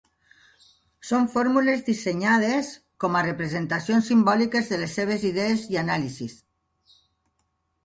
Són 1.09 1.27
fórmules, 1.33 1.83
dissenyades 1.89 2.71
com 3.05 3.19
a 3.19 3.23
representacions 3.29 4.09
simbòliques 4.13 4.73
de 4.75 4.81
les 4.87 4.99
seves 5.01 5.29
idees 5.33 5.69
i 5.77 5.81
anàlisis. 5.85 6.37